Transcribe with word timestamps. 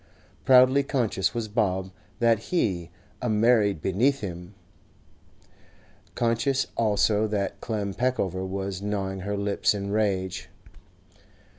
Proudly 0.45 0.81
conscious 0.81 1.35
was 1.35 1.47
Bob 1.47 1.91
that 2.17 2.39
he 2.49 2.89
had 3.21 3.29
'married 3.33 3.83
beneath 3.83 4.21
him'—conscious 4.21 6.65
also 6.75 7.27
that 7.27 7.61
Clem 7.61 7.93
Peckover 7.93 8.43
was 8.43 8.81
gnawing 8.81 9.19
her 9.19 9.37
lips 9.37 9.75
in 9.75 9.91
rage. 9.91 10.49